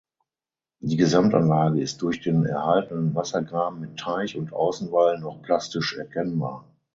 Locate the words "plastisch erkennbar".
5.43-6.65